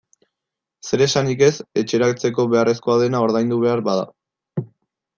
Zer 0.89 1.03
esanik 1.07 1.43
ez 1.49 1.51
etxeratzeko 1.83 2.49
beharrezkoa 2.57 2.99
dena 3.05 3.23
ordaindu 3.29 3.63
behar 3.69 3.89
bada. 3.93 4.13